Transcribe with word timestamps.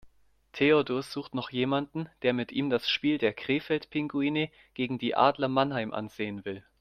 Theodor 0.53 1.03
sucht 1.03 1.35
noch 1.35 1.51
jemanden, 1.51 2.09
der 2.23 2.33
mit 2.33 2.51
ihm 2.51 2.71
das 2.71 2.89
Spiel 2.89 3.19
der 3.19 3.33
Krefeld 3.33 3.91
Pinguine 3.91 4.49
gegen 4.73 4.97
die 4.97 5.13
Adler 5.13 5.47
Mannheim 5.47 5.93
ansehen 5.93 6.43
will. 6.43 6.65